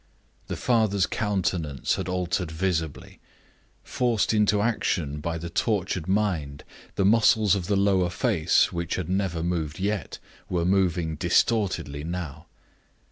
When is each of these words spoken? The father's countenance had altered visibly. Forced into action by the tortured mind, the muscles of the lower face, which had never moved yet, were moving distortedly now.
The 0.47 0.55
father's 0.55 1.05
countenance 1.05 1.93
had 1.93 2.07
altered 2.09 2.49
visibly. 2.49 3.19
Forced 3.83 4.33
into 4.33 4.59
action 4.59 5.19
by 5.19 5.37
the 5.37 5.47
tortured 5.51 6.07
mind, 6.07 6.63
the 6.95 7.05
muscles 7.05 7.53
of 7.53 7.67
the 7.67 7.75
lower 7.77 8.09
face, 8.09 8.73
which 8.73 8.95
had 8.95 9.09
never 9.09 9.43
moved 9.43 9.77
yet, 9.77 10.17
were 10.49 10.65
moving 10.65 11.17
distortedly 11.17 12.03
now. 12.03 12.47